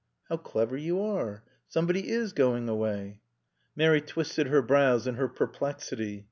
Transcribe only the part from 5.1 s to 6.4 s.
her perplexity.